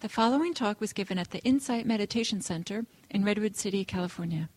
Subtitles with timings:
[0.00, 4.48] The following talk was given at the Insight Meditation Center in Redwood City, California.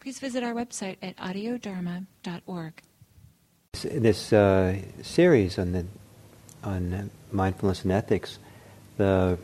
[0.00, 2.82] Please visit our website at audiodharma.org.
[3.84, 5.86] This uh, series on the
[6.64, 8.40] on mindfulness and ethics,
[8.96, 9.38] the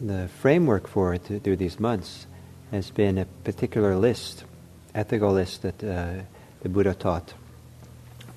[0.00, 2.26] the framework for it through these months
[2.70, 4.44] has been a particular list,
[4.94, 6.22] ethical list that uh,
[6.62, 7.34] the Buddha taught,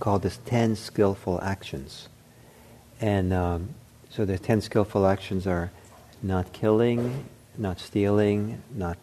[0.02, 2.09] called the ten skillful actions,
[3.00, 3.70] and um,
[4.18, 5.70] so the ten skillful actions are
[6.23, 7.23] not killing,
[7.55, 8.97] not stealing, not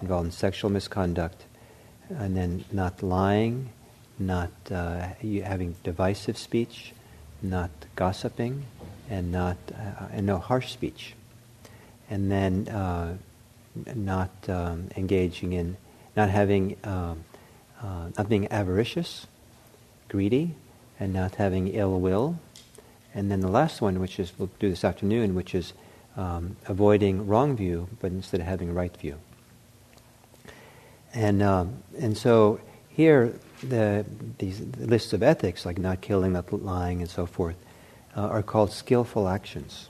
[0.00, 1.44] involved in sexual misconduct,
[2.08, 3.70] and then not lying,
[4.16, 5.08] not uh,
[5.42, 6.92] having divisive speech,
[7.42, 8.64] not gossiping,
[9.08, 11.14] and not uh, and no harsh speech,
[12.08, 13.16] and then uh,
[13.96, 15.76] not um, engaging in
[16.14, 17.24] not having um,
[17.82, 19.26] uh, not being avaricious,
[20.08, 20.54] greedy,
[21.00, 22.38] and not having ill will,
[23.14, 25.72] and then the last one, which is we'll do this afternoon, which is
[26.16, 29.16] um, avoiding wrong view, but instead of having right view.
[31.12, 34.04] And um, and so here, the
[34.38, 37.56] these lists of ethics, like not killing, not lying, and so forth,
[38.16, 39.88] uh, are called skillful actions,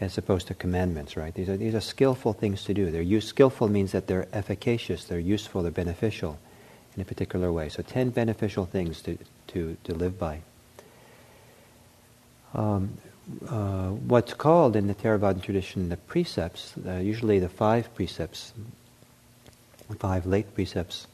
[0.00, 1.16] as opposed to commandments.
[1.16, 1.34] Right?
[1.34, 2.90] These are these are skillful things to do.
[2.90, 6.38] They're use, skillful means that they're efficacious, they're useful, they're beneficial
[6.96, 7.70] in a particular way.
[7.70, 9.16] So ten beneficial things to
[9.48, 10.42] to, to live by
[12.54, 12.98] um,
[13.48, 18.52] uh, what's called in the Theravadan tradition the precepts, uh, usually the five precepts,
[19.88, 21.06] the five late precepts.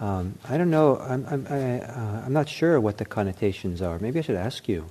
[0.00, 3.98] Um, I don't know, I'm, I'm, I, am uh, not sure what the connotations are.
[3.98, 4.86] Maybe I should ask you.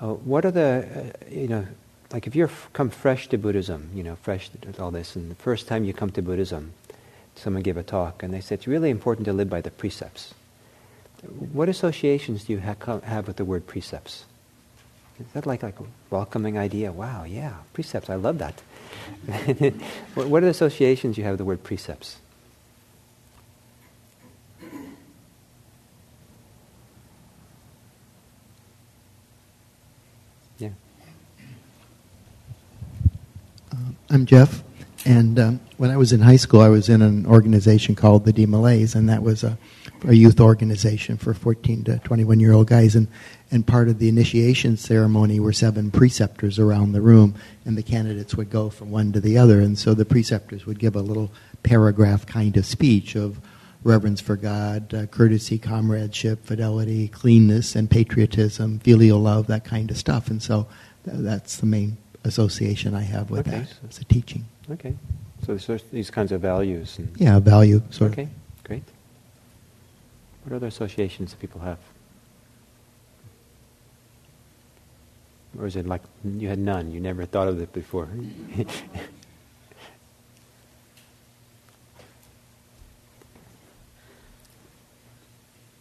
[0.00, 1.66] Uh, what are the, uh, you know,
[2.12, 5.36] like if you come fresh to Buddhism, you know, fresh to all this, and the
[5.36, 6.74] first time you come to Buddhism,
[7.34, 10.34] someone gave a talk, and they said it's really important to live by the precepts.
[11.52, 14.24] What associations do you ha- have with the word precepts?
[15.20, 16.92] Is that like, like a welcoming idea?
[16.92, 18.62] Wow, yeah, precepts, I love that.
[20.14, 22.16] what are the associations you have with the word precepts?
[30.58, 30.70] Yeah.
[33.72, 33.76] Uh,
[34.10, 34.62] I'm Jeff,
[35.04, 38.32] and um, when I was in high school, I was in an organization called the
[38.32, 39.58] DeMolays, and that was a,
[40.04, 42.94] a youth organization for 14 to 21 year old guys.
[42.96, 43.08] And
[43.50, 47.34] and part of the initiation ceremony were seven preceptors around the room,
[47.66, 49.60] and the candidates would go from one to the other.
[49.60, 51.30] And so the preceptors would give a little
[51.62, 53.40] paragraph kind of speech of
[53.84, 59.98] reverence for God, uh, courtesy, comradeship, fidelity, cleanness, and patriotism, filial love, that kind of
[59.98, 60.28] stuff.
[60.28, 60.66] And so
[61.04, 63.58] th- that's the main association I have with okay.
[63.58, 64.46] that as a teaching.
[64.70, 64.94] Okay.
[65.44, 65.56] So
[65.90, 66.98] these kinds of values.
[67.16, 68.22] yeah, value, sort okay.
[68.22, 68.28] of.
[70.44, 71.78] What other associations do people have?
[75.58, 76.90] Or is it like you had none?
[76.90, 78.08] You never thought of it before?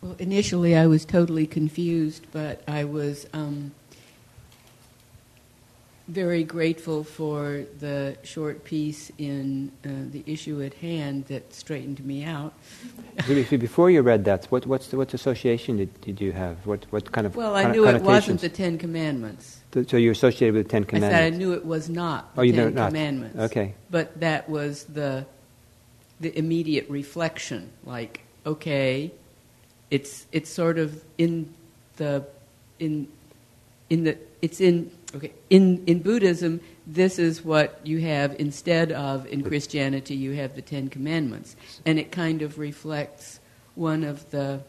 [0.01, 3.71] well, initially I was totally confused, but I was um,
[6.07, 12.23] very grateful for the short piece in uh, the issue at hand that straightened me
[12.23, 12.53] out.
[13.27, 16.65] Before you read that, what what's the, what association did, did you have?
[16.65, 19.61] What what kind of well, I knew it wasn't the Ten Commandments.
[19.87, 21.15] So you're associated with the Ten Commandments.
[21.15, 23.39] I said I knew it was not the oh, you Ten know Commandments.
[23.39, 25.25] Okay, but that was the
[26.19, 27.71] the immediate reflection.
[27.85, 29.11] Like, okay,
[29.89, 31.53] it's it's sort of in
[31.97, 32.25] the
[32.79, 33.07] in
[33.89, 39.25] in the it's in Okay, in, in Buddhism, this is what you have instead of
[39.27, 41.55] in Christianity, you have the Ten Commandments.
[41.85, 43.39] And it kind of reflects
[43.75, 44.61] one of the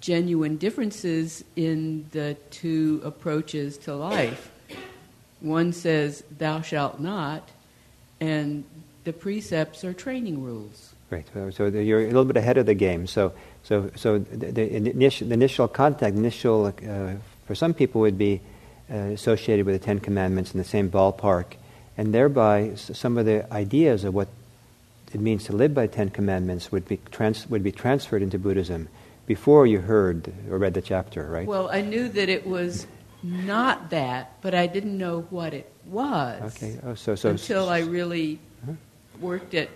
[0.00, 4.50] genuine differences in the two approaches to life.
[5.40, 7.48] One says, Thou shalt not,
[8.20, 8.64] and
[9.04, 10.94] the precepts are training rules.
[11.10, 11.26] Right.
[11.52, 13.06] So you're a little bit ahead of the game.
[13.06, 17.12] So, so, so the, the, initial, the initial contact, initial uh,
[17.46, 18.40] for some people would be
[18.92, 21.54] uh, associated with the Ten Commandments in the same ballpark,
[21.96, 24.28] and thereby some of the ideas of what
[25.12, 28.88] it means to live by Ten Commandments would be trans- would be transferred into Buddhism
[29.26, 31.46] before you heard or read the chapter, right?
[31.46, 32.86] Well, I knew that it was
[33.22, 36.42] not that, but I didn't know what it was.
[36.56, 36.78] Okay.
[36.84, 38.38] Oh, so so until I really
[39.20, 39.68] worked at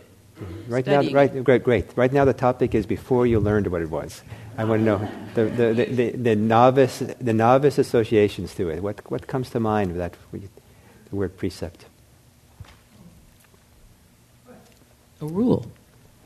[0.69, 1.12] Right studying.
[1.12, 1.97] now, right, great, great.
[1.97, 4.23] Right now, the topic is before you learned what it was.
[4.59, 8.83] I want to know the, the, the, the, novice the novice associations to it.
[8.83, 10.15] What what comes to mind with that
[11.11, 11.87] the word precept?
[15.21, 15.67] A rule.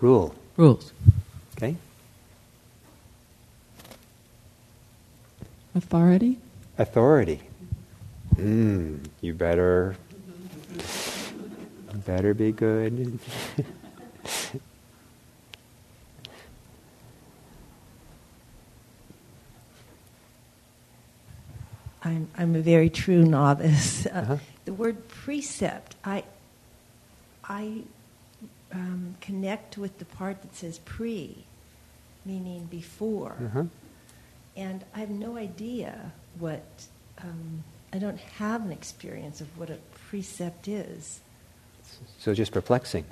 [0.01, 0.35] Rule.
[0.57, 0.93] Rules.
[1.57, 1.77] Okay.
[5.75, 6.39] Authority.
[6.79, 7.41] Authority.
[8.37, 9.97] Mm, you better
[12.07, 13.19] Better be good.
[22.11, 24.07] I'm, I'm a very true novice.
[24.07, 24.37] Uh, Uh-huh.
[24.65, 26.25] The word precept, I,
[27.45, 27.83] I
[28.73, 31.45] um, connect with the part that says pre,
[32.25, 33.37] meaning before.
[33.45, 33.65] Uh-huh.
[34.57, 36.67] And I have no idea what,
[37.23, 39.79] um, I don't have an experience of what a
[40.09, 41.21] precept is.
[42.19, 43.05] So just perplexing.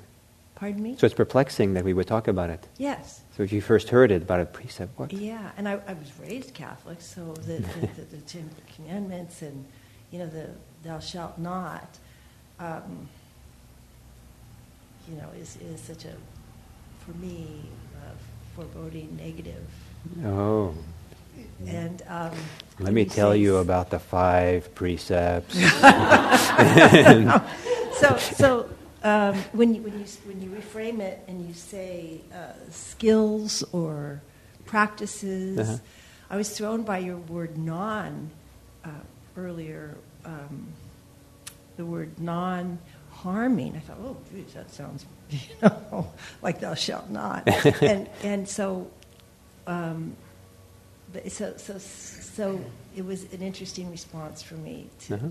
[0.55, 0.95] Pardon me?
[0.97, 2.67] So it's perplexing that we would talk about it.
[2.77, 3.21] yes.
[3.39, 5.13] So if you first heard it about a precept, what?
[5.13, 9.63] Yeah, and I, I was raised Catholic, so the, the, the, the Ten Commandments and,
[10.11, 10.49] you know, the
[10.83, 11.87] thou shalt not,
[12.59, 13.07] um,
[15.09, 16.11] you know, is, is such a,
[17.05, 17.61] for me,
[17.95, 18.11] uh,
[18.57, 19.63] foreboding negative.
[20.25, 20.75] Oh,
[21.65, 22.33] And um,
[22.79, 25.55] let me tell you about the five precepts.
[27.99, 28.69] So, so
[29.03, 34.21] um, when you when you when you reframe it and you say uh, skills or
[34.65, 35.77] practices, Uh-huh.
[36.29, 38.29] I was thrown by your word non
[38.85, 38.89] uh,
[39.37, 39.97] earlier.
[40.25, 40.67] Um,
[41.77, 42.77] the word non
[43.11, 43.75] harming.
[43.75, 46.11] I thought, oh, geez, that sounds you know
[46.41, 47.47] like thou shalt not.
[47.81, 48.89] and and so.
[49.67, 50.15] Um,
[51.11, 52.59] but so, so, so
[52.95, 55.27] it was an interesting response for me to, Uh-huh.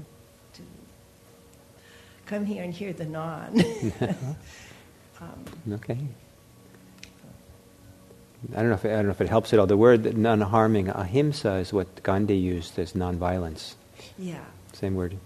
[2.29, 3.61] To come here and hear the non.
[5.21, 5.99] um, Okay.
[8.53, 9.67] I don't know if it, I don't know if it helps at all.
[9.67, 13.75] The word non-harming, ahimsa, is what Gandhi used as non-violence.
[14.17, 14.45] yeah.
[14.73, 15.17] Same word.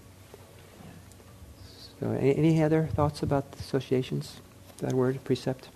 [1.99, 4.41] So, any, any other thoughts about associations?
[4.79, 5.69] That word, precept.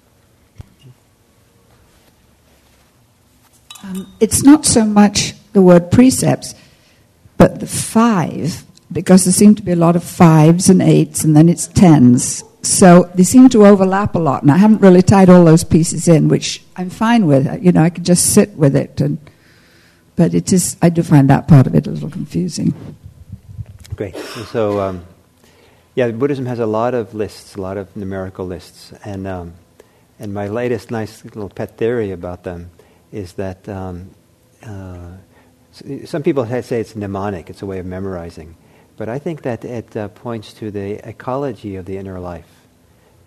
[3.83, 6.55] Um, it's not so much the word precepts,
[7.37, 11.35] but the five, because there seem to be a lot of fives and eights, and
[11.35, 12.43] then it's tens.
[12.61, 16.07] So they seem to overlap a lot, and I haven't really tied all those pieces
[16.07, 17.63] in, which I'm fine with.
[17.63, 19.17] You know, I can just sit with it, and
[20.15, 20.75] but it is.
[20.81, 22.73] I do find that part of it a little confusing.
[23.95, 24.15] Great.
[24.15, 25.05] So, um,
[25.95, 29.53] yeah, Buddhism has a lot of lists, a lot of numerical lists, and um,
[30.19, 32.69] and my latest nice little pet theory about them
[33.11, 34.11] is that um,
[34.63, 35.11] uh,
[36.05, 38.55] some people say it's mnemonic; it's a way of memorizing,
[38.97, 42.49] but I think that it uh, points to the ecology of the inner life,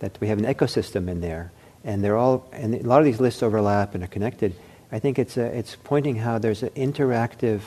[0.00, 1.52] that we have an ecosystem in there,
[1.84, 4.55] and they're all, and a lot of these lists overlap and are connected.
[4.93, 7.61] I think it's uh, it's pointing how there's an interactive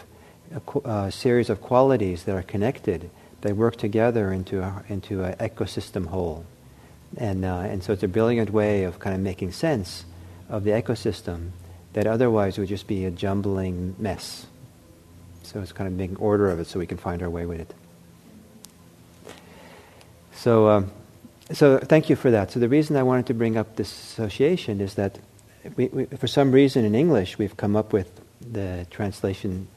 [0.83, 3.09] uh, series of qualities that are connected.
[3.41, 6.45] They work together into into an ecosystem whole,
[7.17, 10.05] and uh, and so it's a brilliant way of kind of making sense
[10.49, 11.51] of the ecosystem
[11.93, 14.45] that otherwise would just be a jumbling mess.
[15.43, 17.61] So it's kind of making order of it so we can find our way with
[17.61, 17.73] it.
[20.33, 20.69] So.
[20.69, 20.91] Um,
[21.51, 22.51] so thank you for that.
[22.51, 25.19] So the reason I wanted to bring up this association is that
[25.75, 28.09] we, we, for some reason in English we've come up with
[28.39, 29.67] the translation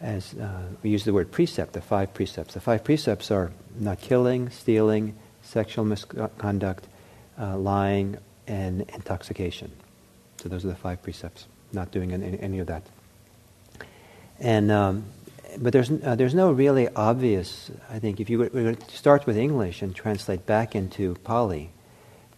[0.00, 2.54] as uh, we use the word precept, the five precepts.
[2.54, 6.88] The five precepts are not killing, stealing, sexual misconduct,
[7.38, 8.16] uh, lying,
[8.48, 9.70] and intoxication.
[10.38, 11.46] So those are the five precepts.
[11.72, 12.82] Not doing any, any of that.
[14.40, 15.04] And um,
[15.58, 17.70] but there's uh, there's no really obvious.
[17.90, 21.70] I think if you were, were to start with English and translate back into Pali,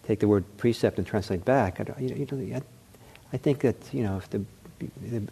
[0.03, 1.79] take the word precept and translate back.
[1.79, 2.61] I, you, I,
[3.33, 4.43] I think that you know if the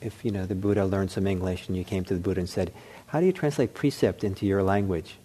[0.02, 2.50] if you know the Buddha learned some English and you came to the Buddha and
[2.50, 2.74] said,
[3.08, 5.16] "How do you translate precept into your language?"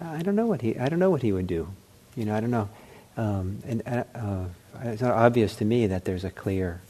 [0.00, 1.68] I don't know what he I don't know what he would do.
[2.16, 2.68] You know I don't know.
[3.16, 4.44] Um, and uh, uh,
[4.82, 6.80] it's not obvious to me that there's a clear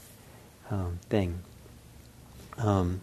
[0.69, 1.39] um, thing.
[2.57, 3.01] Um,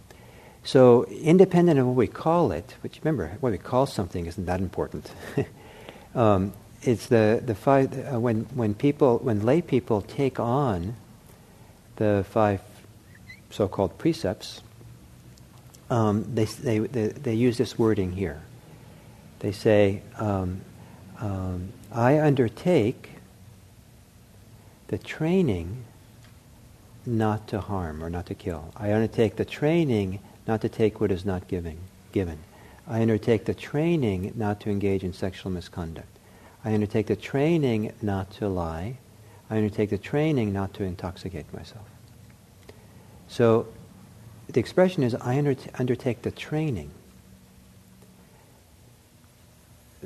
[0.64, 4.60] so, independent of what we call it, which remember, what we call something isn't that
[4.60, 5.10] important.
[6.14, 10.96] um, it's the the five uh, when when people when lay people take on
[11.96, 12.62] the five
[13.50, 14.62] so-called precepts.
[15.90, 18.40] Um, they, they they they use this wording here.
[19.40, 20.62] They say, um,
[21.20, 23.10] um, "I undertake
[24.88, 25.84] the training."
[27.06, 28.72] not to harm or not to kill.
[28.74, 31.78] I undertake the training not to take what is not giving,
[32.12, 32.38] given.
[32.86, 36.08] I undertake the training not to engage in sexual misconduct.
[36.64, 38.98] I undertake the training not to lie.
[39.50, 41.86] I undertake the training not to intoxicate myself.
[43.28, 43.66] So
[44.48, 46.90] the expression is I undert- undertake the training.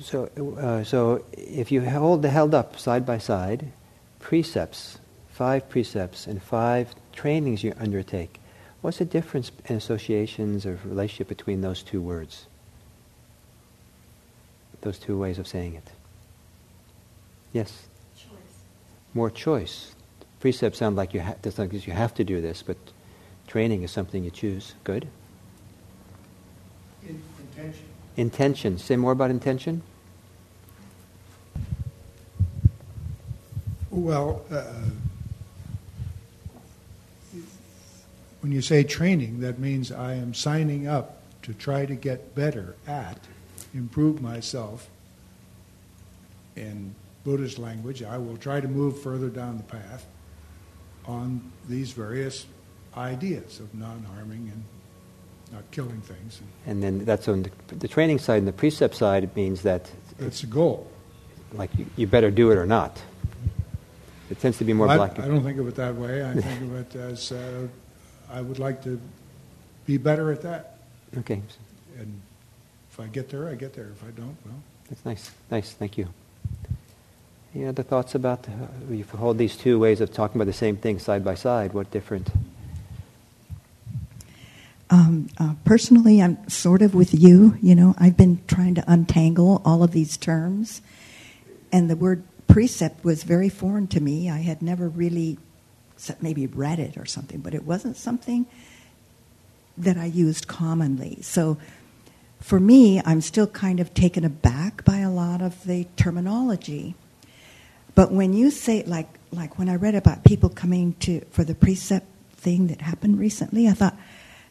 [0.00, 0.30] So,
[0.60, 3.72] uh, so if you hold the held up side by side
[4.20, 4.98] precepts
[5.38, 8.37] five precepts and five trainings you undertake.
[8.80, 12.46] What's the difference in associations or relationship between those two words?
[14.82, 15.90] Those two ways of saying it.
[17.52, 17.88] Yes.
[18.16, 18.30] Choice.
[19.14, 19.94] More choice.
[20.38, 22.76] Precepts sound like you ha- like you have to do this, but
[23.48, 24.74] training is something you choose.
[24.84, 25.08] Good.
[27.02, 27.84] In- intention.
[28.16, 28.78] Intention.
[28.78, 29.82] Say more about intention.
[33.90, 34.62] Well, uh,
[38.40, 42.76] when you say training, that means I am signing up to try to get better
[42.86, 43.18] at,
[43.74, 44.88] improve myself.
[46.56, 50.06] In Buddhist language, I will try to move further down the path
[51.06, 52.46] on these various
[52.96, 54.64] ideas of non harming and
[55.52, 56.40] not killing things.
[56.66, 59.90] And then that's on the, the, training side and the precept side, it means that.
[60.18, 60.90] It's a goal.
[61.52, 63.00] Like you, you better do it or not.
[64.30, 65.18] It tends to be more well, black.
[65.18, 66.28] I, I, don't think of it that way.
[66.28, 67.66] I think of it as uh,
[68.30, 69.00] I would like to
[69.86, 70.78] be better at that.
[71.16, 71.40] Okay.
[71.98, 72.20] And
[72.90, 73.88] if I get there, I get there.
[73.88, 74.62] If I don't, well.
[74.88, 75.30] That's nice.
[75.50, 75.72] Nice.
[75.72, 76.08] Thank you.
[77.54, 80.76] Any other thoughts about uh, you hold these two ways of talking about the same
[80.76, 81.72] thing side by side?
[81.72, 82.28] What different?
[84.90, 87.58] Um, uh, personally, I'm sort of with you.
[87.60, 90.80] You know, I've been trying to untangle all of these terms,
[91.72, 94.30] and the word precept was very foreign to me.
[94.30, 95.38] I had never really,
[96.20, 98.46] maybe read it or something, but it wasn't something
[99.76, 101.18] that I used commonly.
[101.22, 101.58] So
[102.40, 106.94] for me, I'm still kind of taken aback by a lot of the terminology.
[107.94, 111.54] But when you say like like when I read about people coming to for the
[111.54, 113.96] precept thing that happened recently, I thought,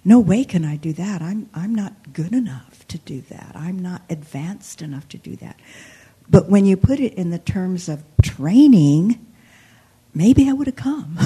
[0.04, 1.22] no way can I do that.
[1.22, 3.54] I'm I'm not good enough to do that.
[3.56, 5.58] I'm not advanced enough to do that.
[6.30, 9.25] But when you put it in the terms of training,
[10.18, 11.18] maybe I would have come.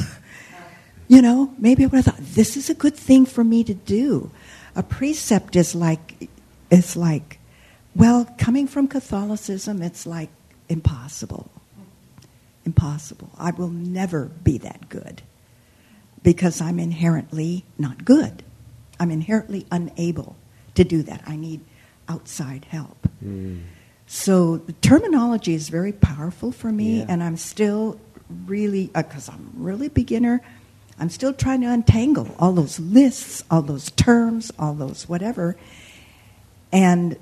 [1.07, 3.73] you know, maybe I would have thought this is a good thing for me to
[3.73, 4.31] do.
[4.75, 6.29] A precept is like
[6.69, 7.39] it's like
[7.93, 10.29] well, coming from Catholicism, it's like
[10.69, 11.51] impossible
[12.65, 13.29] impossible.
[13.37, 15.21] I will never be that good
[16.23, 18.43] because I'm inherently not good.
[18.99, 20.35] I'm inherently unable
[20.75, 21.23] to do that.
[21.25, 21.61] I need
[22.07, 23.07] outside help.
[23.23, 23.63] Mm.
[24.05, 27.05] So the terminology is very powerful for me, yeah.
[27.07, 27.99] and I'm still
[28.45, 30.41] really, because uh, I'm really beginner,
[30.99, 35.55] I'm still trying to untangle all those lists, all those terms, all those whatever.
[36.71, 37.17] And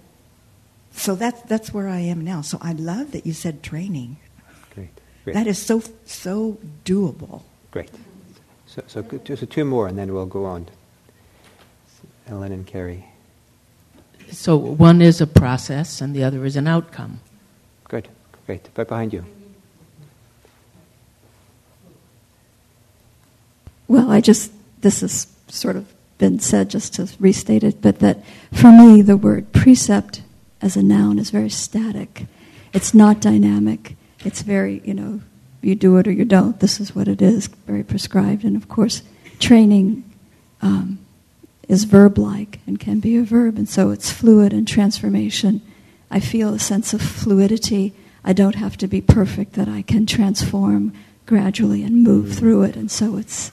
[0.92, 2.42] so that's, that's where I am now.
[2.42, 4.18] So I love that you said training.
[5.30, 5.36] Great.
[5.36, 7.44] That is so so doable.
[7.72, 7.90] Great.
[8.66, 10.68] So, so, so two more, and then we'll go on.
[12.28, 13.06] Ellen and Carrie.
[14.32, 17.20] So one is a process, and the other is an outcome.
[17.86, 18.08] Good.
[18.46, 18.70] Great.
[18.76, 19.26] Right behind you.
[23.90, 28.24] Well, I just this has sort of been said just to restate it, but that
[28.54, 30.22] for me the word precept
[30.62, 32.26] as a noun is very static.
[32.72, 35.22] It's not dynamic it's very, you know,
[35.62, 36.60] you do it or you don't.
[36.60, 38.44] This is what it is, very prescribed.
[38.44, 39.02] And of course,
[39.40, 40.04] training
[40.62, 41.00] um,
[41.68, 45.62] is verb like and can be a verb, and so it's fluid and transformation.
[46.12, 47.94] I feel a sense of fluidity.
[48.24, 50.94] I don't have to be perfect, that I can transform
[51.26, 52.34] gradually and move mm-hmm.
[52.34, 52.76] through it.
[52.76, 53.52] And so it's,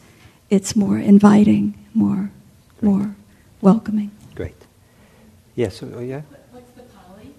[0.51, 2.31] it's more inviting, more,
[2.81, 2.89] Great.
[2.89, 3.17] more
[3.61, 4.11] welcoming.
[4.35, 4.55] Great.
[5.55, 6.23] Yes, oh, yeah?
[6.51, 7.35] What's the Pali?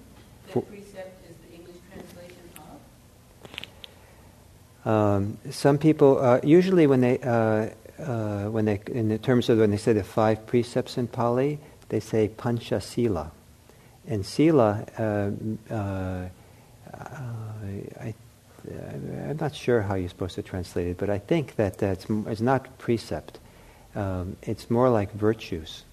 [0.46, 2.50] That For, precept is the English translation
[4.86, 4.92] of.
[4.92, 7.70] Um, some people, uh, usually when they, uh,
[8.02, 11.60] uh, when they, in the terms of when they say the five precepts in Pali,
[11.90, 13.32] they say pancha sila,
[14.08, 14.86] and sila.
[14.98, 16.28] Uh, uh,
[18.00, 18.14] I,
[18.72, 22.42] am not sure how you're supposed to translate it, but I think that that's it's
[22.42, 23.40] not precept.
[23.96, 25.84] Um, it's more like virtues,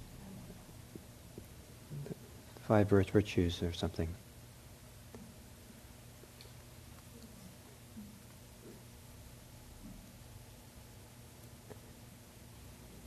[2.67, 4.09] five virtues or something.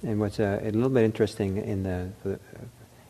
[0.04, 2.10] And what's uh, a little bit interesting in the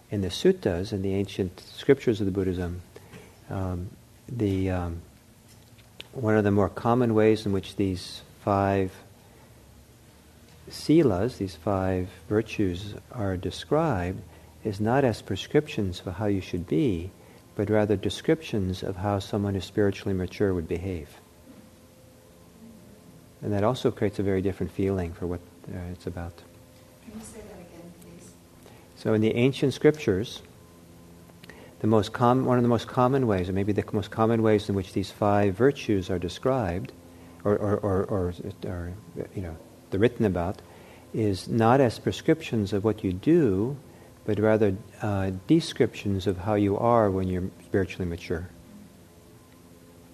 [0.10, 2.82] in the suttas in the ancient scriptures of the Buddhism,
[3.50, 3.90] um,
[4.30, 5.02] the um,
[6.18, 8.92] one of the more common ways in which these five
[10.68, 14.20] silas, these five virtues, are described
[14.64, 17.12] is not as prescriptions for how you should be,
[17.56, 21.08] but rather descriptions of how someone who's spiritually mature would behave.
[23.44, 25.40] And that also creates a very different feeling for what
[25.72, 26.36] uh, it's about.
[27.04, 28.32] Can you say that again, please?
[28.96, 30.42] So in the ancient scriptures,
[31.80, 34.70] the most com- one of the most common ways, or maybe the most common ways
[34.70, 36.92] in which these five virtues are described,
[37.44, 38.34] or, or, or, or,
[38.66, 38.94] or
[39.36, 39.56] you know,
[39.90, 40.62] they're written about,
[41.14, 43.78] is not as prescriptions of what you do,
[44.26, 48.50] but rather uh, descriptions of how you are when you're spiritually mature.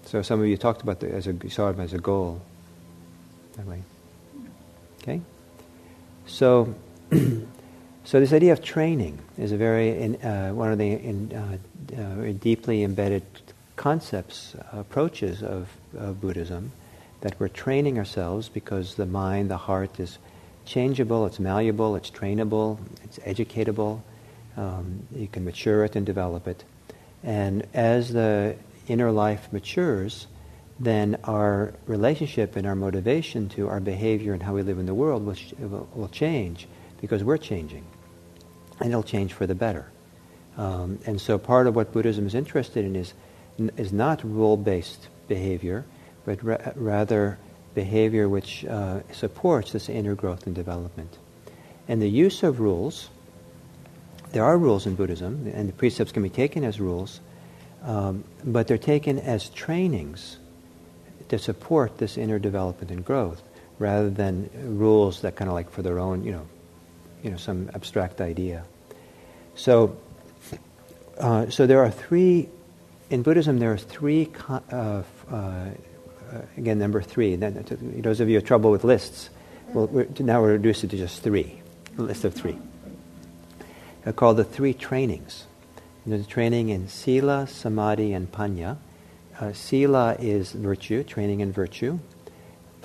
[0.04, 2.40] So So some of you talked about the, as a saw it as a goal.
[3.56, 3.82] That way.
[5.02, 5.20] Okay.
[6.26, 6.74] So,
[8.04, 12.00] so this idea of training is a very in, uh, one of the in, uh,
[12.00, 13.22] uh, deeply embedded
[13.76, 16.70] concepts, approaches of, of Buddhism,
[17.22, 20.18] that we're training ourselves because the mind, the heart is
[20.66, 24.00] changeable, it's malleable, it's trainable, it's educatable.
[24.56, 26.62] Um, you can mature it and develop it.
[27.22, 28.56] And as the
[28.86, 30.26] inner life matures,
[30.78, 34.94] then our relationship and our motivation to our behavior and how we live in the
[34.94, 36.68] world will, will, will change
[37.00, 37.84] because we're changing.
[38.80, 39.90] And it'll change for the better.
[40.56, 43.12] Um, and so part of what Buddhism is interested in is,
[43.76, 45.84] is not rule-based behavior,
[46.24, 47.38] but ra- rather
[47.74, 51.18] behavior which uh, supports this inner growth and development.
[51.88, 53.10] And the use of rules,
[54.32, 57.20] there are rules in Buddhism, and the precepts can be taken as rules,
[57.82, 60.38] um, but they're taken as trainings
[61.28, 63.42] to support this inner development and growth,
[63.78, 66.46] rather than rules that kind of like for their own, you know,
[67.24, 68.64] you know, some abstract idea.
[69.56, 69.96] So,
[71.18, 72.48] uh, so there are three
[73.10, 73.58] in Buddhism.
[73.58, 75.02] There are three uh, uh,
[75.32, 75.70] uh,
[76.56, 77.36] again, number three.
[77.36, 77.64] Then,
[78.02, 79.30] those of you who have trouble with lists,
[79.72, 81.62] well, we're, now we're reduced it to just three,
[81.98, 82.58] a list of three.
[84.02, 85.44] They're called the three trainings.
[86.06, 88.76] There's training in Sila, Samadhi, and Panya.
[89.40, 91.98] Uh, Sila is virtue, training in virtue.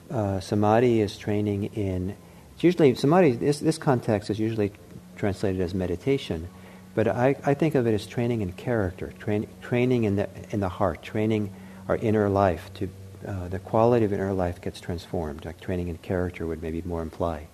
[0.10, 2.16] Uh, samadhi is training in.
[2.60, 3.32] It's usually Samadhi.
[3.38, 4.74] This, this context is usually
[5.16, 6.50] translated as meditation,
[6.94, 10.60] but I, I think of it as training in character, train, training in the in
[10.60, 11.54] the heart, training
[11.88, 12.90] our inner life to
[13.26, 15.46] uh, the quality of inner life gets transformed.
[15.46, 17.48] Like training in character would maybe more imply,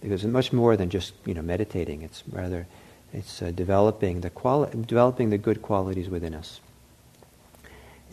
[0.00, 2.00] because it's much more than just you know meditating.
[2.00, 2.66] It's rather
[3.12, 6.60] it's uh, developing the quali- developing the good qualities within us.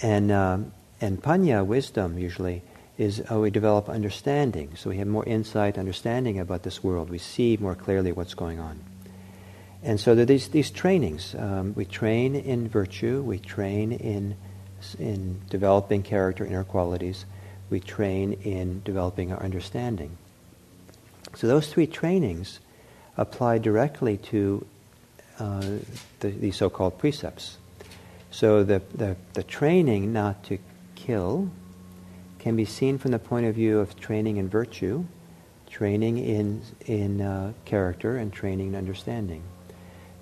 [0.01, 2.63] And um, and panya wisdom usually
[2.97, 4.75] is how we develop understanding.
[4.75, 7.09] So we have more insight, understanding about this world.
[7.09, 8.79] We see more clearly what's going on.
[9.83, 11.35] And so there are these, these trainings.
[11.35, 14.35] Um, we train in virtue, we train in
[14.99, 17.25] in developing character, inner qualities.
[17.69, 20.17] We train in developing our understanding.
[21.35, 22.59] So those three trainings
[23.17, 24.65] apply directly to
[25.39, 25.61] uh,
[26.19, 27.57] the, these so-called precepts.
[28.31, 30.59] So the, the, the training not to
[30.95, 31.49] kill
[32.39, 35.05] can be seen from the point of view of training in virtue,
[35.69, 39.43] training in, in uh, character, and training in understanding.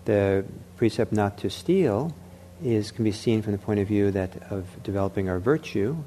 [0.05, 0.45] The
[0.77, 2.15] precept not to steal
[2.63, 5.97] is can be seen from the point of view that of developing our virtue,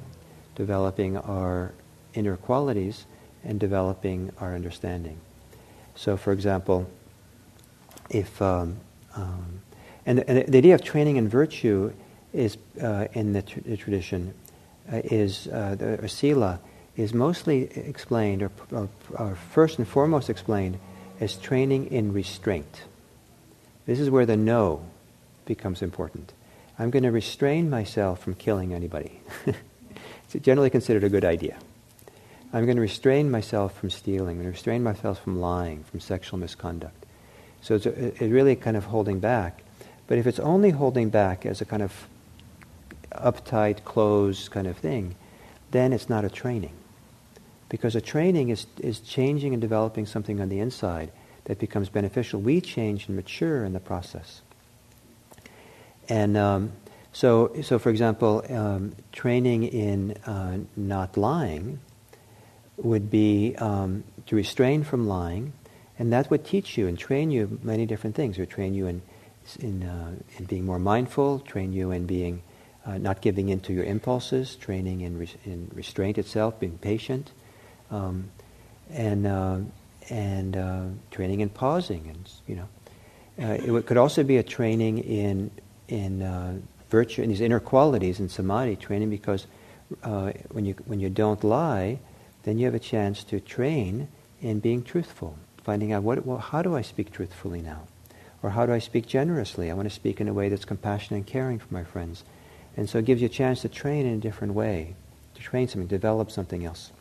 [0.55, 1.73] developing our
[2.15, 3.07] inner qualities,
[3.45, 5.19] and developing our understanding.
[5.95, 6.89] So, for example,
[8.11, 8.79] if um,
[9.15, 9.63] um,
[10.07, 11.93] and, the, and, the idea of training in virtue
[12.33, 14.35] is uh, in the, tr- the tradition
[14.93, 16.61] is uh, the or sila
[16.97, 20.79] is mostly explained or, or, or first and foremost explained
[21.21, 22.83] as training in restraint.
[23.87, 24.85] This is where the no
[25.47, 26.33] becomes important.
[26.79, 29.21] I'm going to restrain myself from killing anybody.
[29.47, 31.57] it's generally considered a good idea.
[32.53, 34.37] I'm going to restrain myself from stealing.
[34.37, 37.05] I'm going to restrain myself from lying, from sexual misconduct.
[37.63, 39.63] So it's, a, it's really kind of holding back.
[40.07, 42.09] But if it's only holding back as a kind of
[43.13, 45.15] uptight, closed kind of thing,
[45.71, 46.73] then it's not a training.
[47.69, 51.11] Because a training is, is changing and developing something on the inside
[51.45, 52.41] that becomes beneficial.
[52.41, 54.43] We change and mature in the process.
[56.09, 56.73] And um,
[57.13, 61.81] so, so, for example, um, training in uh, not lying
[62.77, 65.53] would be um, to restrain from lying,
[65.99, 68.39] and that would teach you and train you many different things.
[68.39, 69.03] It would train you in
[69.59, 72.43] in, uh, in being more mindful, train you in being
[72.89, 77.33] uh, not giving in to your impulses, training in, re- in restraint itself, being patient,
[77.91, 78.31] um,
[78.91, 79.59] and uh,
[80.09, 82.69] and uh, training in pausing, and you know,
[83.47, 85.51] uh, it could also be a training in
[85.89, 86.57] in uh,
[86.89, 89.47] virtue, in these inner qualities in samadhi training, because
[90.03, 91.99] uh, when you when you don't lie,
[92.45, 94.09] then you have a chance to train
[94.41, 97.83] in being truthful, finding out what well, how do I speak truthfully now,
[98.43, 99.71] or how do I speak generously?
[99.71, 102.25] I want to speak in a way that's compassionate and caring for my friends,
[102.79, 104.95] and so it gives you a chance to train in a different way,
[105.35, 106.93] to train something, develop something else.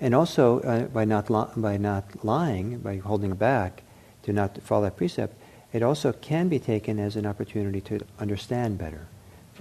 [0.00, 3.82] And also, uh, by not li- by not lying, by holding back,
[4.22, 5.34] to not follow that precept,
[5.74, 9.06] it also can be taken as an opportunity to understand better,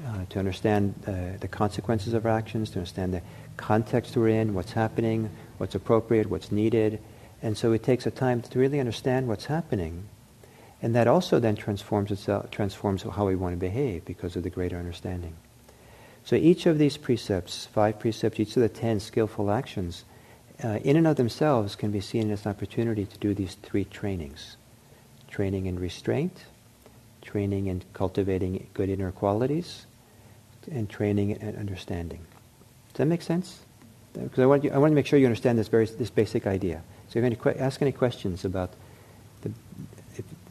[0.08, 3.22] uh, to understand uh, the consequences of our actions, to understand the
[3.58, 7.02] context we're in, what's happening, what's appropriate, what's needed.
[7.42, 10.06] And so it takes a time to really understand what's happening.
[10.82, 14.50] And that also then transforms itself, transforms how we want to behave because of the
[14.50, 15.36] greater understanding.
[16.24, 20.06] So each of these precepts, five precepts, each of the ten skillful actions,
[20.63, 23.86] uh, in and of themselves can be seen as an opportunity to do these three
[23.86, 24.58] trainings
[25.28, 26.46] training in restraint,
[27.22, 29.86] training in cultivating good inner qualities,
[30.72, 32.20] and training in understanding.
[32.94, 33.60] Does that make sense?
[34.13, 36.48] Because I want, you, I want to make sure you understand this, very, this basic
[36.48, 36.82] idea.
[37.10, 38.74] So if you any, ask any questions about
[39.42, 39.52] the,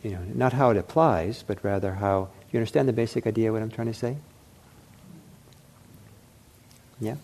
[0.02, 3.54] you know, not how it applies, but rather how you understand the basic idea of
[3.54, 4.16] what I'm trying to say?
[7.00, 7.16] Yeah?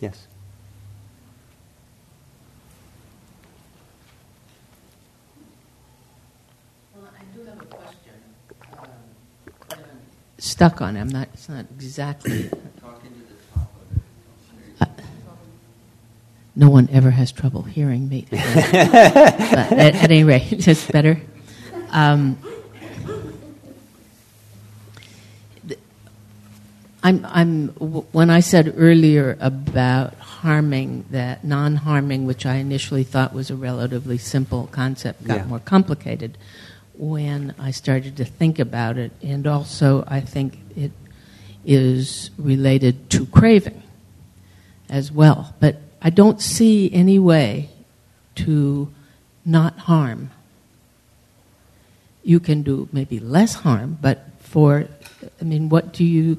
[0.00, 0.26] Yes.
[10.58, 10.96] stuck on.
[10.96, 11.28] I'm not.
[11.34, 12.50] It's not exactly.
[14.80, 14.86] Uh,
[16.54, 18.26] no one ever has trouble hearing me.
[18.30, 21.20] but at, at, any rate, it's better.
[21.90, 22.38] Um,
[27.02, 33.32] I'm, I'm, when I said earlier about harming, that non harming, which I initially thought
[33.32, 35.44] was a relatively simple concept, got yeah.
[35.44, 36.36] more complicated
[36.94, 40.90] when I started to think about it, and also I think it
[41.64, 43.82] is related to craving
[44.90, 45.54] as well.
[45.60, 47.70] But I don't see any way
[48.36, 48.92] to
[49.44, 50.30] not harm.
[52.28, 54.86] You can do maybe less harm, but for,
[55.40, 56.38] I mean, what do you,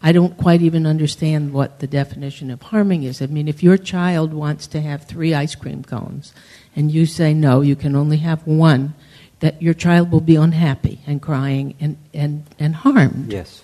[0.00, 3.20] I don't quite even understand what the definition of harming is.
[3.20, 6.32] I mean, if your child wants to have three ice cream cones
[6.74, 8.94] and you say no, you can only have one,
[9.40, 13.30] that your child will be unhappy and crying and, and, and harmed.
[13.30, 13.62] Yes.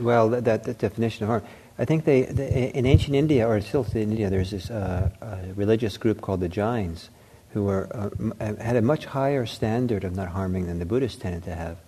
[0.00, 1.42] Well, that, that, definition of harm.
[1.78, 5.10] I think they, they, in ancient India, or still in India, there's this uh,
[5.56, 7.10] religious group called the Jains
[7.52, 8.10] who were, uh,
[8.40, 11.78] uh, had a much higher standard of not harming than the Buddhists tended to have.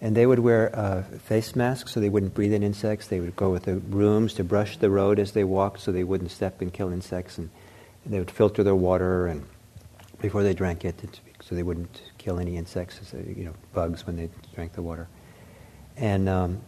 [0.00, 3.06] And they would wear uh, face masks so they wouldn't breathe in insects.
[3.06, 6.02] They would go with the brooms to brush the road as they walked so they
[6.02, 7.38] wouldn't step and kill insects.
[7.38, 7.50] And
[8.04, 9.46] they would filter their water and
[10.20, 14.28] before they drank it so they wouldn't kill any insects, you know, bugs when they
[14.54, 15.08] drank the water.
[15.96, 16.60] And um,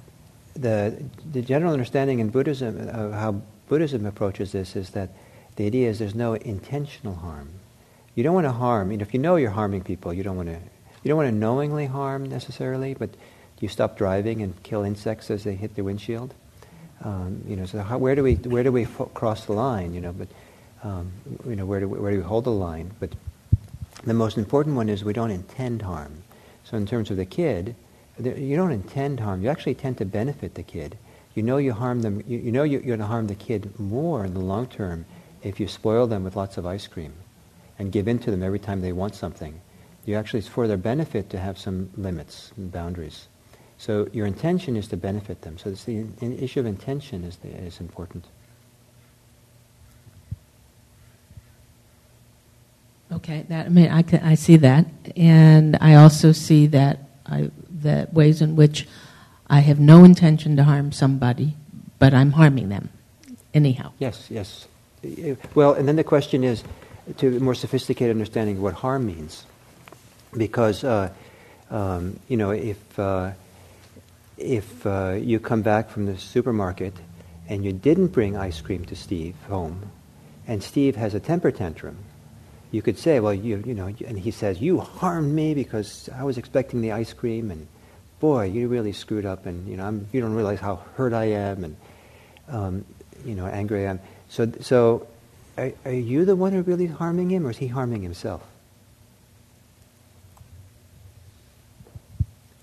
[0.55, 1.03] the,
[1.33, 5.11] the general understanding in Buddhism of how Buddhism approaches this is that
[5.57, 7.49] the idea is there's no intentional harm.
[8.15, 8.93] You don't want to harm.
[8.93, 10.59] You know, if you know you're harming people, you don't want to.
[11.03, 13.19] You don't want to knowingly harm necessarily, but do
[13.61, 16.33] you stop driving and kill insects as they hit the windshield.
[17.03, 19.93] Um, you know, so how, where do we where do we cross the line?
[19.93, 20.29] You know, but
[20.83, 21.13] um,
[21.47, 22.93] you know where do we, where do we hold the line?
[23.01, 23.11] But
[24.05, 26.23] the most important one is we don't intend harm.
[26.65, 27.75] So in terms of the kid,
[28.19, 29.43] you don't intend harm.
[29.43, 30.97] You actually tend to benefit the kid.
[31.35, 32.23] You know you harm them.
[32.27, 35.05] You, you know you're going to harm the kid more in the long term
[35.43, 37.13] if you spoil them with lots of ice cream
[37.79, 39.61] and give in to them every time they want something.
[40.05, 43.29] You actually, it's for their benefit to have some limits and boundaries.
[43.79, 45.59] So your intention is to benefit them.
[45.59, 48.27] So the issue of intention is, the, is important.
[53.13, 57.51] Okay, that I mean, I, can, I see that, and I also see that I,
[57.71, 58.89] the ways in which
[59.49, 61.55] I have no intention to harm somebody,
[61.99, 62.89] but I'm harming them,
[63.53, 63.93] anyhow.
[63.99, 64.67] Yes, yes.
[65.55, 66.65] Well, and then the question is
[67.19, 69.45] to a more sophisticated understanding of what harm means,
[70.37, 71.11] because uh,
[71.71, 73.33] um, you know if uh,
[74.37, 76.95] if uh, you come back from the supermarket
[77.49, 79.91] and you didn't bring ice cream to Steve home,
[80.47, 81.99] and Steve has a temper tantrum
[82.75, 86.25] you could say, well, you, you know, and he says, you harmed me because I
[86.25, 87.69] was expecting the ice cream, and
[88.19, 91.27] boy, you really screwed up, and you know, I'm, you don't realize how hurt I
[91.27, 91.77] am, and
[92.49, 92.85] um,
[93.25, 94.01] you know, angry I am.
[94.29, 95.07] So, so,
[95.57, 98.43] are, are you the one who really harming him, or is he harming himself?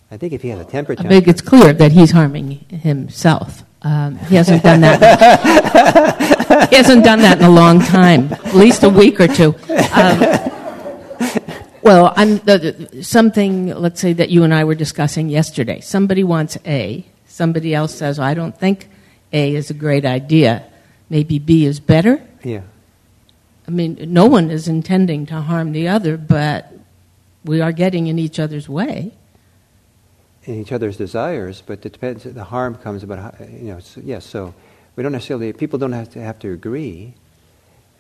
[0.10, 2.52] I think if he has a temper tantrum, I think it's clear that he's harming
[2.70, 3.64] himself.
[3.82, 6.68] Um, he hasn't done that.
[6.70, 9.56] he hasn't done that in a long time, at least a week or two.
[9.94, 10.52] Um,
[11.82, 15.80] well, I'm, the, something, let's say that you and I were discussing yesterday.
[15.80, 17.06] Somebody wants A.
[17.26, 18.90] Somebody else says, well, "I don't think
[19.32, 20.64] A is a great idea.
[21.10, 22.62] Maybe B is better." Yeah.
[23.72, 26.74] I mean, no one is intending to harm the other, but
[27.46, 29.14] we are getting in each other's way
[30.44, 32.24] in each other's desires, but it depends.
[32.24, 33.80] The harm comes about you know.
[33.80, 34.54] So, yes, so
[34.96, 35.54] we don't necessarily.
[35.54, 37.14] People don't have to have to agree.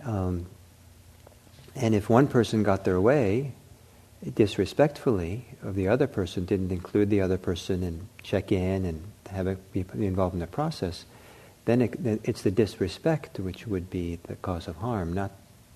[0.03, 0.47] Um,
[1.75, 3.53] and if one person got their way
[4.35, 9.47] disrespectfully of the other person, didn't include the other person and check in and have
[9.47, 11.05] it be involved in the process,
[11.65, 15.31] then it, it's the disrespect which would be the cause of harm, not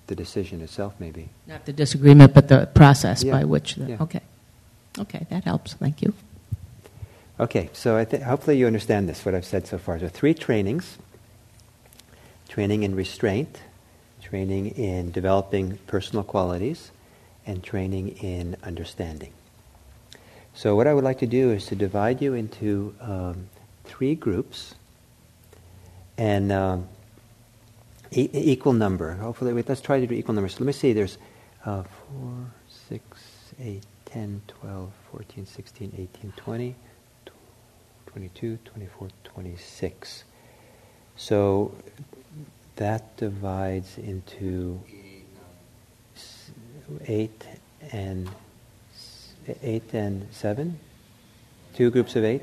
[0.06, 1.28] the decision itself, maybe.
[1.46, 3.32] Not the disagreement, but the process yeah.
[3.32, 3.74] by which.
[3.74, 3.96] The, yeah.
[4.00, 4.20] Okay.
[4.98, 5.74] Okay, that helps.
[5.74, 6.14] Thank you.
[7.38, 9.98] Okay, so I th- hopefully you understand this, what I've said so far.
[9.98, 10.96] So, three trainings
[12.48, 13.60] training in restraint,
[14.22, 16.90] training in developing personal qualities,
[17.46, 19.32] and training in understanding.
[20.54, 23.48] So, what I would like to do is to divide you into um,
[23.84, 24.74] three groups
[26.16, 26.88] and um,
[28.12, 29.14] e- equal number.
[29.14, 30.54] Hopefully, wait, let's try to do equal numbers.
[30.54, 31.18] So let me see, there's
[31.64, 32.52] uh, 4,
[32.88, 33.02] 6,
[33.60, 36.74] 8, 10, 12, 14, 16, 18, 20,
[38.06, 40.24] 22, 24, 26.
[41.16, 41.74] So
[42.76, 44.80] that divides into
[47.06, 47.46] 8
[47.92, 48.30] and
[49.62, 50.78] 8 and 7?
[51.74, 52.42] Two groups of 8?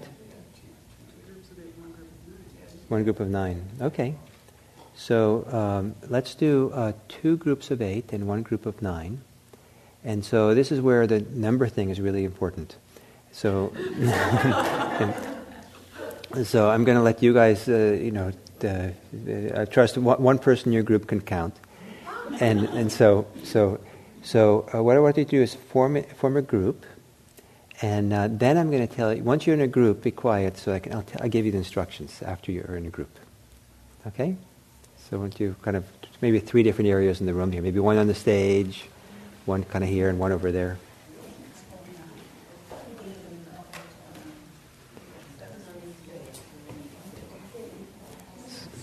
[2.89, 3.69] One group of 9.
[3.81, 4.15] Okay.
[4.95, 9.21] So um, let's do uh, two groups of 8 and one group of 9.
[10.03, 12.75] And so this is where the number thing is really important.
[13.31, 13.73] So,
[16.43, 18.31] so I'm going to let you guys, uh, you know,
[18.63, 18.89] uh,
[19.55, 21.55] I trust one, person in your group can count.
[22.39, 23.79] And, and so, so,
[24.21, 26.85] so uh, what I want you to do is form, form a group.
[27.81, 30.57] And uh, then I'm going to tell you, once you're in a group, be quiet
[30.57, 33.19] so I can, I'll, t- I'll give you the instructions after you're in a group.
[34.07, 34.37] Okay?
[35.13, 35.85] So I want you kind of,
[36.23, 37.61] maybe three different areas in the room here.
[37.61, 38.85] Maybe one on the stage,
[39.45, 40.79] one kind of here, and one over there.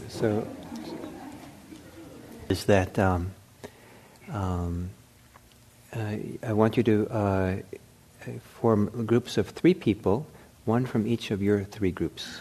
[0.09, 0.47] So,
[2.49, 3.33] is that um,
[4.31, 4.91] um,
[5.93, 6.15] uh,
[6.45, 7.57] I want you to uh,
[8.61, 10.29] form groups of three people,
[10.65, 12.39] one from each of your three groups.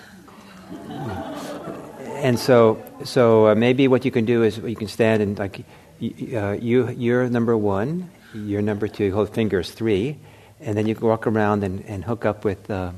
[2.20, 5.60] And so, so uh, maybe what you can do is you can stand and like
[5.60, 10.18] uh, you, you're number one, you're number two, hold fingers three,
[10.60, 12.92] and then you can walk around and, and hook up with uh,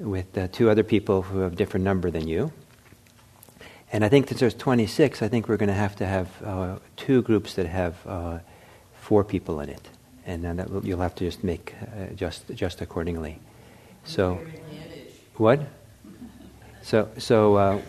[0.00, 2.52] with uh, two other people who have a different number than you.
[3.92, 6.78] And I think since there's 26, I think we're going to have to have uh,
[6.96, 8.38] two groups that have uh,
[9.00, 9.88] four people in it,
[10.26, 13.38] and then that will, you'll have to just make uh, just adjust accordingly.
[14.04, 14.40] So,
[15.36, 15.60] what?
[16.82, 17.80] So so uh,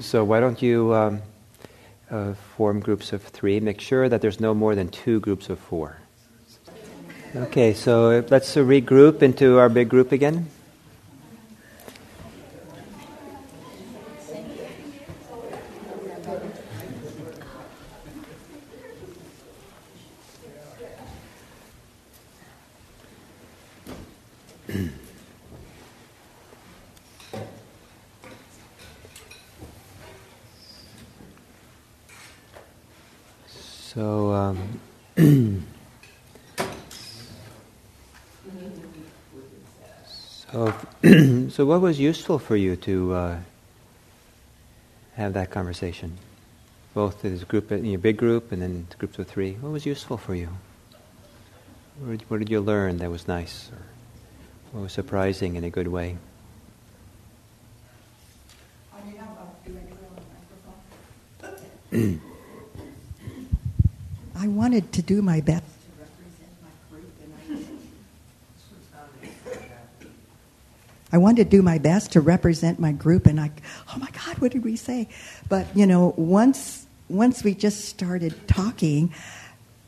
[0.00, 1.22] so why don't you um,
[2.10, 3.60] uh, form groups of three?
[3.60, 5.98] Make sure that there's no more than two groups of four.
[7.36, 10.48] Okay, so let's regroup into our big group again.
[33.94, 34.58] So, um,
[40.52, 40.74] so,
[41.48, 43.38] so what was useful for you to uh,
[45.14, 46.18] have that conversation?
[46.92, 49.52] Both as a group, in your big group, and then groups of three.
[49.54, 50.50] What was useful for you?
[52.00, 53.78] What did, what did you learn that was nice, or
[54.72, 56.18] what was surprising in a good way?
[64.38, 65.64] I wanted to do my best.
[65.64, 67.32] To represent my group, and
[69.50, 71.16] I.
[71.16, 73.50] I wanted to do my best to represent my group, and I,
[73.94, 75.08] oh my God, what did we say?
[75.48, 79.12] But you know, once once we just started talking,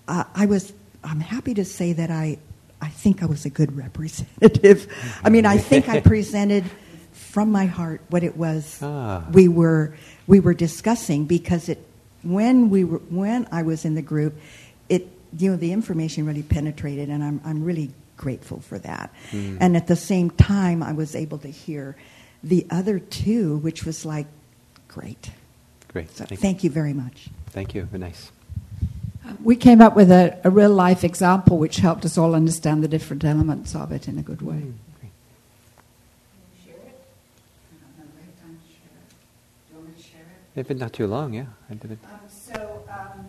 [0.08, 0.72] uh, I was.
[1.02, 2.36] I'm happy to say that I,
[2.82, 4.86] I think I was a good representative.
[5.24, 6.64] I mean, I think I presented
[7.12, 9.24] from my heart what it was Ah.
[9.32, 9.94] we were
[10.26, 11.78] we were discussing because it
[12.22, 14.34] when we were when I was in the group,
[14.88, 19.10] it you know the information really penetrated, and I'm I'm really grateful for that.
[19.30, 19.58] Mm.
[19.60, 21.96] And at the same time, I was able to hear
[22.42, 24.26] the other two, which was like
[24.88, 25.30] great.
[25.88, 26.10] Great.
[26.16, 27.28] So Thank, thank you very much.
[27.50, 27.84] thank you.
[27.84, 28.30] Very nice.
[29.42, 32.88] We came up with a, a real life example which helped us all understand the
[32.88, 34.54] different elements of it in a good way.
[34.56, 34.74] Mm,
[40.54, 40.60] great.
[40.60, 41.46] If it's not too long, yeah.
[41.70, 41.98] I did it.
[42.04, 43.26] Um, so, um,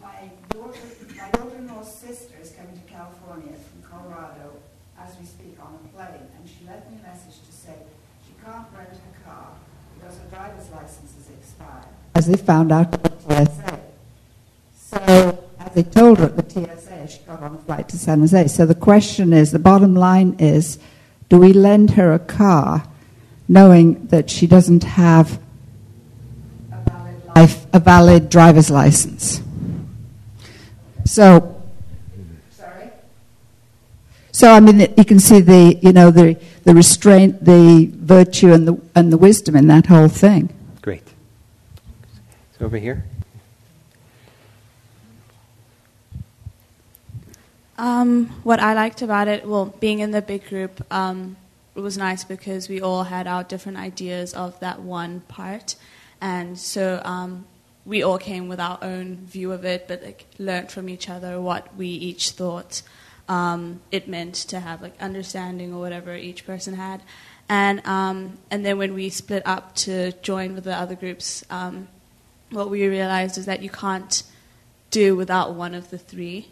[0.00, 0.78] my daughter,
[1.16, 4.52] my daughter-in-law's sister is coming to California from Colorado
[5.00, 7.74] as we speak on a plane, and she left me a message to say
[8.26, 9.48] she can't rent her car
[9.94, 11.86] because her driver's license is expired.
[12.14, 13.80] As they found out at the TSA.
[14.74, 18.20] So, as they told her at the TSA, she got on a flight to San
[18.20, 18.48] Jose.
[18.48, 20.78] So the question is, the bottom line is,
[21.28, 22.88] do we lend her a car
[23.48, 25.45] knowing that she doesn't have a valid,
[27.36, 29.42] life, a valid driver's license.
[31.04, 31.62] So,
[32.50, 32.90] sorry.
[34.32, 38.66] So I mean, you can see the you know the the restraint, the virtue, and
[38.66, 40.52] the and the wisdom in that whole thing.
[40.82, 41.06] Great.
[42.58, 43.04] So over here.
[47.78, 51.36] Um, what I liked about it, well, being in the big group, um,
[51.74, 55.76] it was nice because we all had our different ideas of that one part,
[56.20, 57.46] and so um,
[57.84, 61.40] we all came with our own view of it, but like learned from each other
[61.40, 62.82] what we each thought
[63.28, 67.02] um, it meant to have like understanding or whatever each person had,
[67.48, 71.88] and um, and then when we split up to join with the other groups, um,
[72.50, 74.22] what we realized is that you can't
[74.90, 76.48] do without one of the three.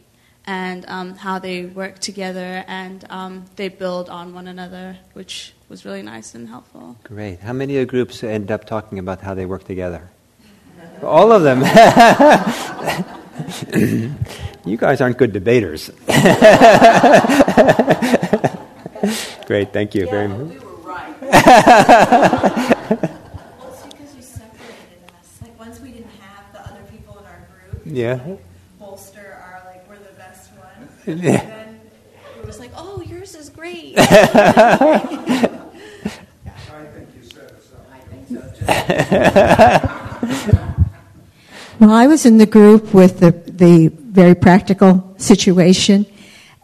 [0.47, 5.85] And um, how they work together and um, they build on one another, which was
[5.85, 6.97] really nice and helpful.
[7.03, 7.41] Great.
[7.41, 10.09] How many of the groups end up talking about how they work together?
[11.03, 11.63] All of them.
[14.65, 15.89] you guys aren't good debaters.
[19.47, 19.73] Great.
[19.73, 20.49] Thank you yeah, very much.
[20.49, 21.21] We were right.
[21.23, 21.33] well,
[23.73, 25.43] it's because you separated us.
[25.43, 27.83] Like once we didn't have the other people in our group.
[27.85, 28.21] Yeah.
[28.25, 28.45] Like,
[28.79, 30.89] bolster our like we're the best one.
[31.05, 31.41] Yeah.
[31.41, 31.65] And then
[32.45, 33.95] it was like, oh, yours is great.
[33.97, 34.99] I
[36.93, 37.89] think you set us up.
[37.91, 38.43] I think so.
[41.81, 46.07] Well, I was in the group with the, the very practical situation.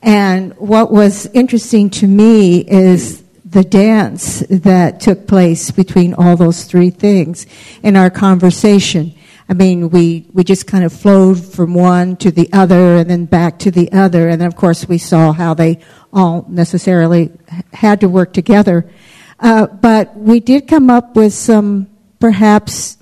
[0.01, 6.63] And what was interesting to me is the dance that took place between all those
[6.65, 7.47] three things
[7.83, 9.13] in our conversation.
[9.49, 13.25] I mean, we, we just kind of flowed from one to the other and then
[13.25, 14.29] back to the other.
[14.29, 15.81] And then, of course, we saw how they
[16.13, 17.33] all necessarily
[17.73, 18.89] had to work together.
[19.41, 21.90] Uh, but we did come up with some
[22.21, 22.99] perhaps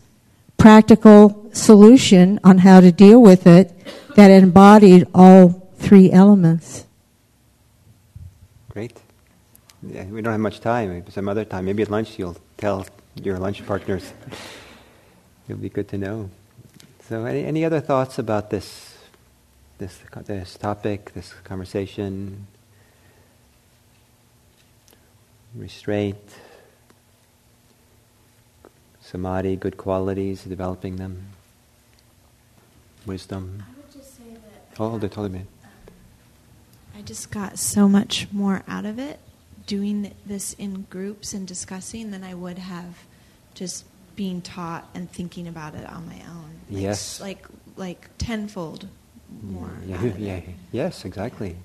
[0.57, 3.72] practical solution on how to deal with it
[4.16, 6.85] that embodied all three elements.
[8.70, 8.98] Great.
[9.83, 10.90] Yeah, we don't have much time.
[10.90, 11.66] Maybe some other time.
[11.66, 14.12] Maybe at lunch you'll tell your lunch partners.
[15.48, 16.31] It'll be good to know.
[17.09, 18.98] So, any, any other thoughts about this,
[19.78, 22.46] this, this topic, this conversation?
[25.54, 26.18] Restraint,
[29.12, 31.26] samadhi, good qualities, developing them,
[33.06, 33.62] wisdom.
[33.66, 34.80] I would just say that.
[34.80, 35.42] Oh, they told me.
[36.96, 39.18] I just got so much more out of it
[39.66, 42.98] doing this in groups and discussing than I would have
[43.54, 43.84] just
[44.16, 46.50] being taught and thinking about it on my own.
[46.70, 47.20] Like, Yes.
[47.20, 48.88] Like like tenfold
[49.42, 49.70] more.
[49.86, 50.40] Yeah, out who- of yeah,
[50.72, 51.56] yes, exactly.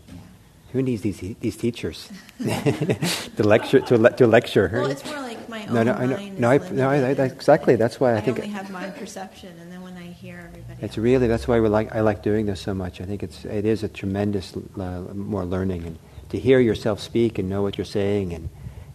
[0.71, 4.69] Who needs these these teachers to lecture to, le- to lecture?
[4.73, 7.75] Well, it's more like my no, own no, I mind no, I, no, I, exactly.
[7.75, 10.83] That's why I, I think only have my perception, and then when I hear everybody,
[10.83, 13.01] it's really that's why we like I like doing this so much.
[13.01, 17.37] I think it's it is a tremendous uh, more learning and to hear yourself speak
[17.37, 18.49] and know what you're saying and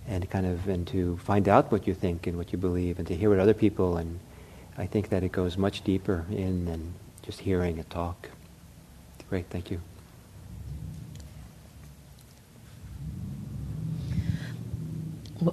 [0.06, 3.06] and kind of and to find out what you think and what you believe and
[3.08, 4.18] to hear what other people and
[4.76, 8.30] I think that it goes much deeper in than just hearing a talk.
[9.28, 9.80] Great, thank you.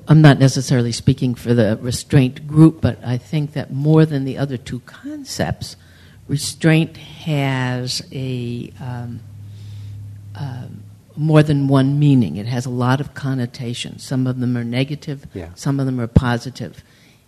[0.08, 4.38] I'm not necessarily speaking for the restraint group, but I think that more than the
[4.38, 5.76] other two concepts,
[6.28, 9.20] restraint has a um,
[10.36, 10.84] um,
[11.16, 12.36] more than one meaning.
[12.38, 14.04] It has a lot of connotations.
[14.04, 15.50] Some of them are negative, Yeah.
[15.56, 16.84] some of them are positive.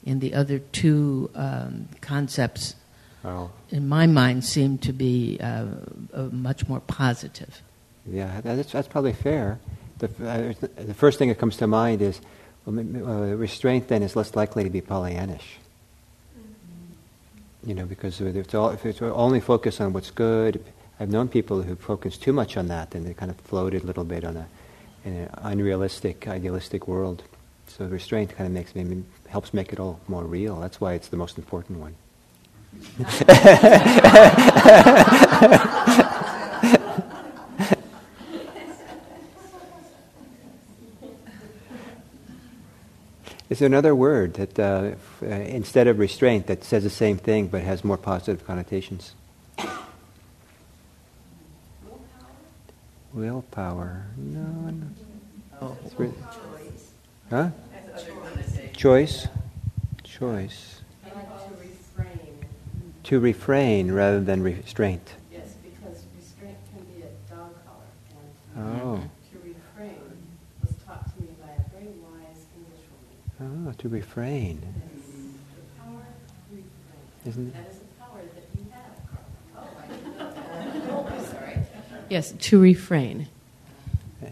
[0.05, 2.75] And the other two um, concepts,
[3.23, 3.49] Oh.
[3.69, 5.65] in my mind, seem to be uh,
[6.13, 7.61] uh, much more positive.
[8.09, 9.59] Yeah, that's, that's probably fair.
[9.99, 12.36] The, uh, the first thing that comes to mind is well, m- m- uh,
[12.67, 12.71] Uh,
[13.37, 15.55] restraint then is less likely to be Pollyannish.
[17.65, 20.63] You know, because if it's, all, if it's only focused on what's good,
[20.99, 23.85] I've known people who focus too much on that and they kind of floated a
[23.85, 24.47] little bit on a,
[25.05, 27.23] an unrealistic, idealistic world.
[27.67, 30.59] So restraint kind of makes me, helps make it all more real.
[30.59, 31.95] That's why it's the most important one.
[43.57, 47.17] Is there another word that, uh, f- uh, instead of restraint, that says the same
[47.17, 49.15] thing but has more positive connotations?
[53.15, 54.05] Willpower.
[54.15, 54.85] No, no.
[55.59, 55.75] Oh.
[55.97, 56.13] Re-
[57.31, 57.49] huh?
[58.75, 59.27] Choice.
[60.03, 60.81] Choice.
[63.05, 65.15] To refrain rather than restraint.
[65.31, 67.89] Yes, because restraint can be a dog collar,
[68.55, 68.97] and Oh.
[69.31, 69.97] to refrain
[70.61, 72.85] was taught to me by a very wise English woman.
[72.85, 72.85] Oh, to refrain.
[72.85, 72.85] The power to refrain.
[72.85, 72.95] Isn't That is a power that you have.
[72.95, 73.83] Oh, I didn't know that.
[80.89, 81.57] Oh, I'm sorry.
[82.09, 83.27] Yes, to refrain.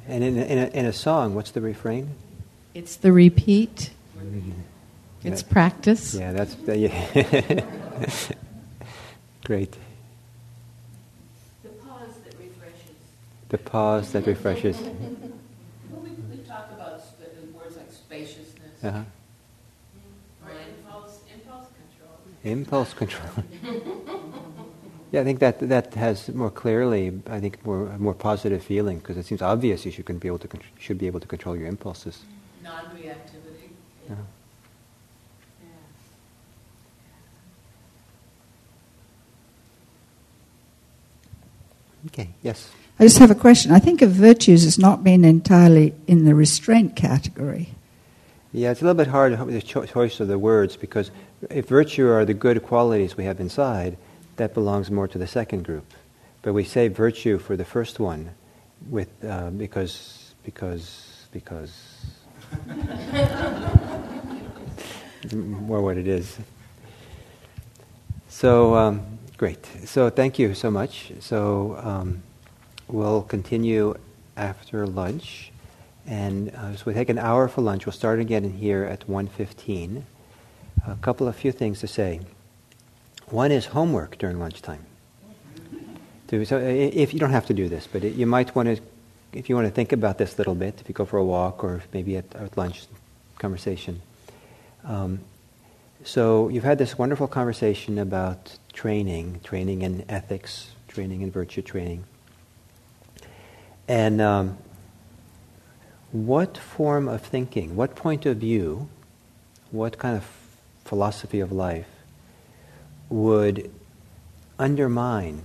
[0.07, 2.09] And in, in, a, in a song, what's the refrain?
[2.73, 3.91] It's the repeat.
[4.17, 4.51] Mm-hmm.
[5.23, 5.47] It's Yeah.
[5.53, 6.13] practice.
[6.13, 7.15] Yeah, that's that- yeah.
[9.43, 9.75] great.
[11.63, 12.95] The pause that refreshes.
[13.49, 14.77] The pause that refreshes.
[14.79, 19.01] Well, we, we talk about sp- words like spaciousness Uh-huh.
[20.45, 22.13] or impulse, impulse control.
[22.43, 23.43] Impulse control.
[25.11, 29.17] yeah, I think that that has more clearly, I think, more more positive feeling because
[29.17, 31.57] it seems obvious you should can be able to con- should be able to control
[31.57, 32.21] your impulses.
[32.63, 33.69] Non-reactivity.
[34.09, 34.15] Yeah.
[42.07, 42.29] Okay.
[42.43, 42.69] Yes.
[42.99, 43.71] I just have a question.
[43.71, 47.74] I think of virtues as not being entirely in the restraint category.
[48.55, 51.11] Yeah, it's a little bit hard with the cho- choice of the words because
[51.49, 53.97] if virtue are the good qualities we have inside,
[54.37, 55.83] that belongs more to the second group.
[56.41, 58.29] But we say virtue for the first one,
[58.89, 62.05] with uh, because because because
[65.33, 66.37] more what it is.
[68.29, 69.01] So um,
[69.35, 69.65] great.
[69.83, 71.11] So thank you so much.
[71.19, 72.23] So um,
[72.87, 73.95] we'll continue
[74.37, 75.51] after lunch.
[76.07, 77.85] And uh, so we take an hour for lunch.
[77.85, 80.03] We'll start again in here at 1.15.
[80.87, 82.19] A couple of few things to say.
[83.29, 84.85] One is homework during lunchtime.
[86.29, 88.81] So if you don't have to do this, but you might want to,
[89.33, 91.25] if you want to think about this a little bit, if you go for a
[91.25, 92.85] walk or maybe at, at lunch
[93.37, 94.01] conversation.
[94.83, 95.19] Um,
[96.03, 102.03] so you've had this wonderful conversation about training, training in ethics, training in virtue training.
[103.87, 104.57] And um,
[106.11, 108.89] what form of thinking, what point of view,
[109.71, 110.25] what kind of
[110.83, 111.87] philosophy of life
[113.09, 113.71] would
[114.57, 115.43] undermine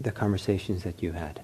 [0.00, 1.40] the conversations that you had?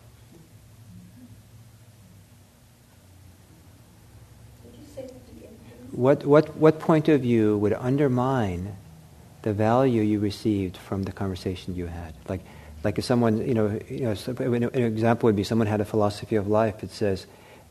[5.91, 8.76] What, what, what point of view would undermine
[9.43, 12.14] the value you received from the conversation you had?
[12.28, 12.41] Like,
[12.85, 16.37] like if someone, you know, you know, an example would be someone had a philosophy
[16.37, 17.26] of life that says,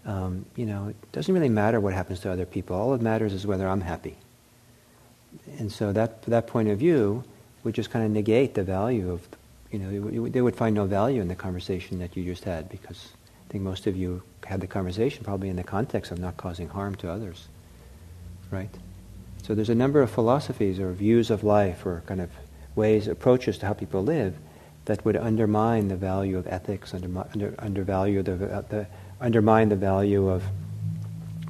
[0.05, 2.75] um, you know, it doesn't really matter what happens to other people.
[2.75, 4.17] All that matters is whether I'm happy.
[5.59, 7.23] And so that that point of view
[7.63, 9.27] would just kind of negate the value of,
[9.71, 13.09] you know, they would find no value in the conversation that you just had because
[13.47, 16.67] I think most of you had the conversation probably in the context of not causing
[16.67, 17.47] harm to others,
[18.51, 18.69] right?
[19.43, 22.29] So there's a number of philosophies or views of life or kind of
[22.75, 24.35] ways, approaches to how people live
[24.85, 28.87] that would undermine the value of ethics, undermi- under, undervalue the, uh, the
[29.21, 30.43] undermine the value of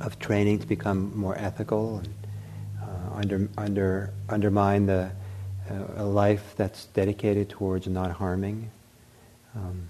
[0.02, 2.14] of training to become more ethical and
[2.82, 5.10] uh, under, under, undermine the
[5.70, 8.70] uh, a life that's dedicated towards not harming.
[9.56, 9.88] Um,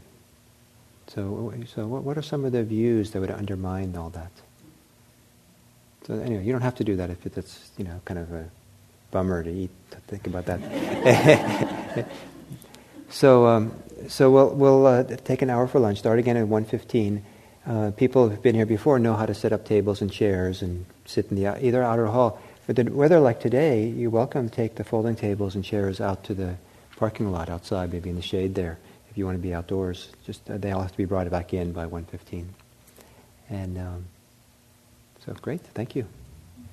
[1.08, 4.32] so, so what, what are some of the views that would undermine all that?
[6.06, 8.50] So anyway, you don't have to do that if it's you know kind of a
[9.10, 12.08] bummer to eat to think about that.
[13.14, 13.72] so um,
[14.08, 16.00] so we'll we'll uh, take an hour for lunch.
[16.00, 17.22] Start again at 1.15.
[17.66, 20.86] Uh, people who've been here before know how to set up tables and chairs and
[21.06, 22.42] sit in the either outer hall.
[22.68, 26.24] But the weather like today, you're welcome to take the folding tables and chairs out
[26.26, 26.56] to the
[26.98, 30.10] parking lot outside, maybe in the shade there, if you want to be outdoors.
[30.26, 32.46] Just uh, they all have to be brought back in by 1.15.
[33.50, 34.06] And um,
[35.26, 36.06] so great, thank you.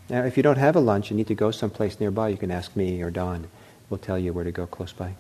[0.09, 2.51] Now, if you don't have a lunch and need to go someplace nearby, you can
[2.51, 3.49] ask me or Don.
[3.89, 5.15] We'll tell you where to go close by.